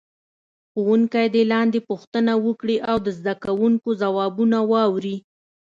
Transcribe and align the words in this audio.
ښوونکی 0.71 1.27
دې 1.33 1.43
لاندې 1.51 1.79
پوښتنه 1.89 2.33
وکړي 2.45 2.77
او 2.89 2.97
د 3.05 3.07
زده 3.17 3.33
کوونکو 3.43 3.89
ځوابونه 4.01 4.57
واوري. 4.71 5.17